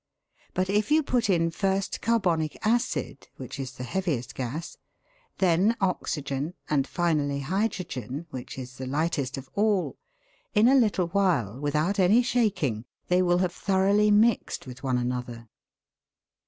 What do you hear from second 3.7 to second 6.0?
the heaviest gas, then